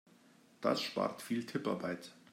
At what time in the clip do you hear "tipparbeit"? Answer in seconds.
1.45-2.15